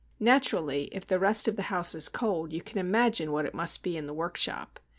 [0.19, 3.83] Naturally, if the rest of the house is cold, you can imagine what it must
[3.83, 4.79] be in the workshop.